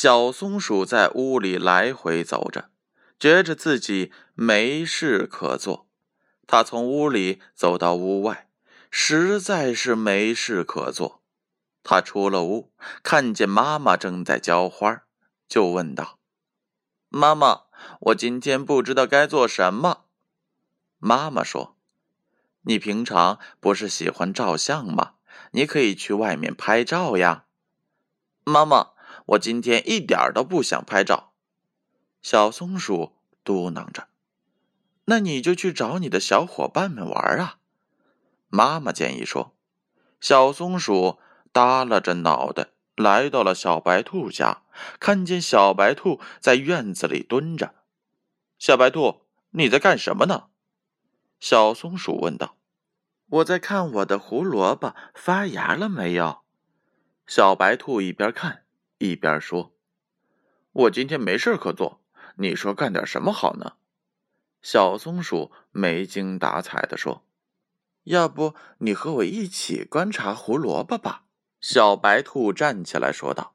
[0.00, 2.70] 小松鼠在屋里来回走着，
[3.18, 5.88] 觉着自己没事可做。
[6.46, 8.48] 它从屋里走到屋外，
[8.92, 11.20] 实在是没事可做。
[11.82, 12.70] 它出了屋，
[13.02, 15.02] 看见妈妈正在浇花，
[15.48, 16.20] 就问道
[17.10, 17.62] ：“妈妈，
[18.02, 20.04] 我今天不知道该做什么。”
[20.98, 21.76] 妈妈说
[22.62, 25.14] ：“你平常不是喜欢照相吗？
[25.50, 27.46] 你可以去外面拍照呀。”
[28.46, 28.90] 妈妈。
[29.28, 31.32] 我今天一点都不想拍照，
[32.22, 34.08] 小松鼠嘟囔着。
[35.04, 37.58] 那你就去找你的小伙伴们玩啊！
[38.48, 39.54] 妈妈建议说。
[40.20, 41.18] 小松鼠
[41.52, 44.62] 耷拉着脑袋来到了小白兔家，
[44.98, 47.74] 看见小白兔在院子里蹲着。
[48.58, 50.46] 小白兔，你在干什么呢？
[51.38, 52.56] 小松鼠问道。
[53.28, 56.40] 我在看我的胡萝卜发芽了没有。
[57.26, 58.64] 小白兔一边看。
[58.98, 59.72] 一边说
[60.72, 62.00] ：“我今天没事可做，
[62.36, 63.74] 你说干点什么好呢？”
[64.60, 67.24] 小松鼠没精打采的说
[68.04, 71.24] ：“要不你和我一起观察胡萝卜吧？”
[71.60, 73.54] 小白兔站起来说道：“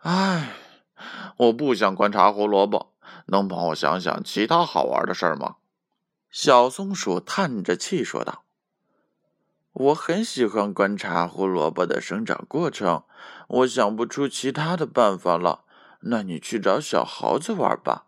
[0.00, 0.54] 哎，
[1.36, 2.94] 我不想观察胡萝卜，
[3.26, 5.56] 能帮我想想其他好玩的事儿吗？”
[6.30, 8.44] 小松鼠叹着气说道。
[9.72, 13.04] 我很喜欢观察胡萝卜的生长过程，
[13.48, 15.64] 我想不出其他的办法了。
[16.00, 18.06] 那你去找小猴子玩吧。”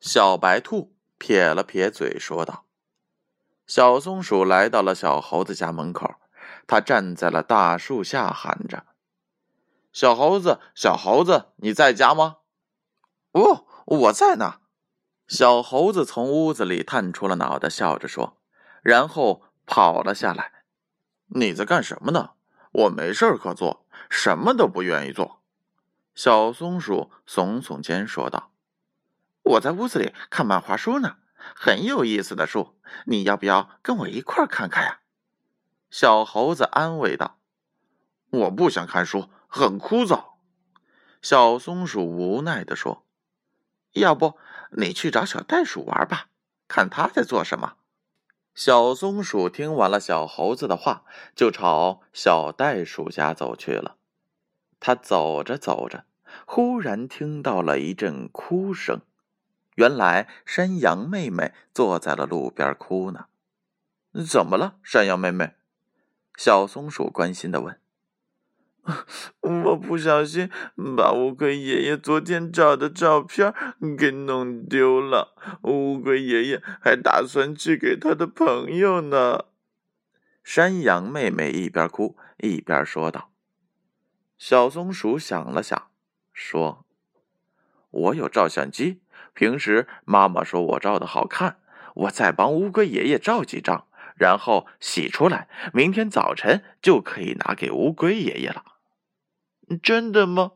[0.00, 2.64] 小白兔撇了撇嘴说道。
[3.66, 6.16] 小松鼠来到了小猴子家门口，
[6.66, 8.84] 它站在了大树下，喊着
[9.92, 12.36] ：“小猴子，小猴子，你在家吗
[13.32, 14.60] ？”“哦，我在呢。”
[15.26, 18.38] 小猴子从屋子里探出了脑袋，笑着说，
[18.82, 20.57] 然后跑了下来。
[21.28, 22.30] 你在干什么呢？
[22.70, 25.40] 我没事可做，什么都不愿意做。
[26.14, 28.52] 小松鼠耸耸肩说道
[29.42, 31.16] ：“我在屋子里看漫画书呢，
[31.54, 32.76] 很有意思的书。
[33.06, 35.00] 你要不要跟我一块看看呀？”
[35.90, 37.38] 小猴子安慰道
[38.30, 40.32] ：“我不想看书，很枯燥。”
[41.22, 43.06] 小松鼠无奈地说
[43.94, 44.38] ：“要不
[44.72, 46.26] 你去找小袋鼠玩吧，
[46.68, 47.76] 看他在做什么。”
[48.58, 51.04] 小松鼠听完了小猴子的话，
[51.36, 53.98] 就朝小袋鼠家走去了。
[54.80, 56.06] 它走着走着，
[56.44, 59.02] 忽然听到了一阵哭声。
[59.76, 63.26] 原来山羊妹妹坐在了路边哭呢。
[64.28, 65.52] 怎么了，山羊妹妹？
[66.36, 67.80] 小松鼠关心的问。
[69.40, 70.50] 我不小心
[70.96, 73.52] 把乌龟爷爷昨天照的照片
[73.98, 79.44] 给弄丢了，乌龟爷爷还打算寄给他的朋友呢。
[80.42, 83.30] 山羊妹妹一边哭一边说道。
[84.38, 85.90] 小松鼠想了想，
[86.32, 86.86] 说
[87.90, 89.00] ：“我有照相机，
[89.34, 91.58] 平时妈妈说我照的好看，
[91.94, 98.64] 我再帮乌龟爷爷照几张，然后洗出来，明天早晨就可以拿给乌龟爷爷了。”
[99.76, 100.52] 真的吗？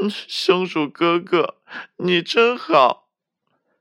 [0.00, 1.58] 嗯松鼠哥哥，
[1.96, 3.08] 你真好！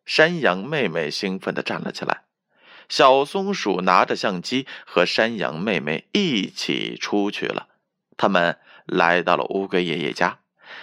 [0.05, 2.25] 山羊妹妹兴奋的站了起来。
[2.87, 7.69] 小松鼠拿着相机和山羊妹妹一起出去了。
[8.15, 10.39] 他们来到了乌龟爷爷家。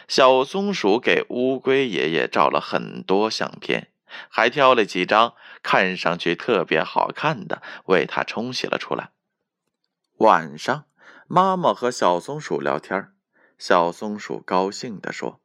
[0.09, 3.93] 小松鼠给乌龟爷爷照了很多相片，
[4.29, 9.11] 还挑了几张看上去特别好看的，为他冲洗了出来。
[10.19, 10.87] 晚上，
[11.29, 13.13] 妈妈和小松鼠聊天
[13.61, 15.43] 小松鼠高兴地说：“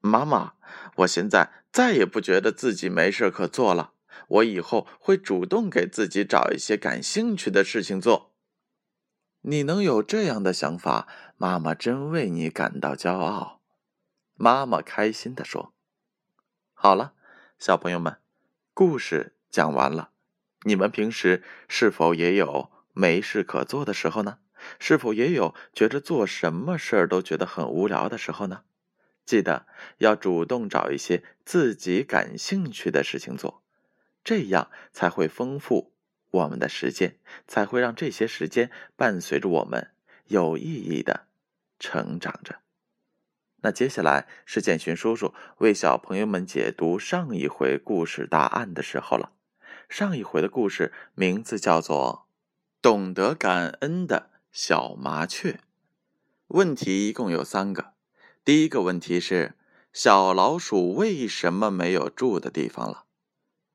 [0.00, 0.54] 妈妈，
[0.96, 3.92] 我现在再也不觉得自己没事可做了。
[4.28, 8.32] 我以后会主动给自己找一些感兴趣的事情做。
[9.42, 11.06] 你能有这样的想法，
[11.36, 13.60] 妈妈真为你感到骄傲。”
[14.34, 15.74] 妈妈开心地说
[16.72, 17.12] ：“好了，
[17.58, 18.16] 小朋友们，
[18.72, 20.08] 故事讲完了。
[20.62, 24.38] 你们平时是否也有没事可做的时候呢？”
[24.78, 28.62] 是否也有觉着做什么事儿都觉得很无聊的时候呢？
[29.24, 29.66] 记得
[29.98, 33.62] 要主动找一些自己感兴趣的事情做，
[34.22, 35.92] 这样才会丰富
[36.30, 37.18] 我们的时间，
[37.48, 39.90] 才会让这些时间伴随着我们
[40.26, 41.26] 有意义的
[41.80, 42.60] 成长着。
[43.62, 49.32] 那接下来是建勋叔叔为小朋友们解读上一回故事答案的时候了。
[49.88, 52.28] 上一回的故事名字叫做
[52.82, 55.52] 《懂得感恩的小麻雀》。
[56.46, 57.92] 问题一共有三个。
[58.42, 59.54] 第一个问题是：
[59.92, 63.04] 小老鼠为什么没有住的地方了？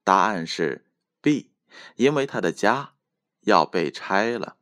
[0.04, 0.88] 答案是
[1.22, 1.52] B，
[1.98, 2.96] 因为它的家
[3.42, 4.58] 要被拆了。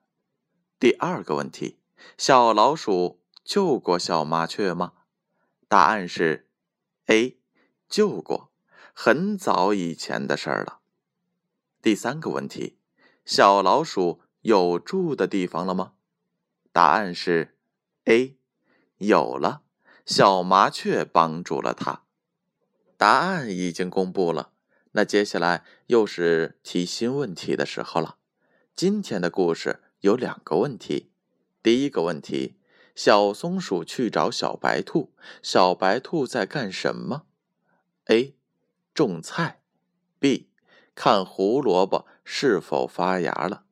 [0.77, 1.79] 第二个问题：
[2.17, 4.91] 小老鼠救过小麻雀吗？
[5.69, 6.49] 答案是
[7.05, 7.39] A，
[7.87, 8.51] 救过，
[8.91, 10.81] 很早以前的事儿了。
[11.81, 12.77] 第三个问题，
[13.23, 15.93] 小老鼠有住的地方了吗？
[16.79, 17.57] 答案是
[18.05, 18.37] A，
[18.99, 19.63] 有了，
[20.05, 22.03] 小麻雀帮助了它。
[22.95, 24.53] 答案已经公布了，
[24.93, 28.15] 那接下来又是提新问题的时候了。
[28.77, 31.11] 今天的故事有两个问题，
[31.61, 32.55] 第一个问题。
[32.95, 35.11] 小松鼠去找小白兔，
[35.43, 37.23] 小白兔在干什么
[38.05, 38.37] ？A.
[38.93, 39.59] 种菜
[40.17, 40.47] ，B.
[40.95, 43.65] 看胡萝卜是否发芽了。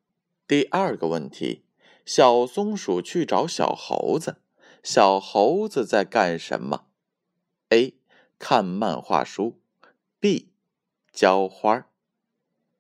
[0.46, 1.64] 第二个问题，
[2.08, 4.38] 小松鼠去找小猴子，
[4.82, 6.86] 小猴子在干什么
[7.68, 7.96] ？A.
[8.40, 9.60] 看漫画书
[10.18, 10.54] ，B.
[11.12, 11.90] 浇花。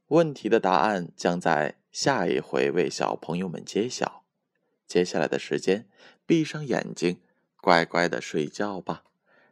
[0.08, 4.24] 问题的答案将在下一回为小朋友们揭晓。
[4.88, 5.90] 接下来的时间。
[6.26, 7.22] 闭上眼睛，
[7.62, 9.04] 乖乖的睡觉吧。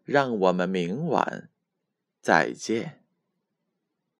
[0.04, 1.50] 让我们明晚
[2.22, 3.04] 再见。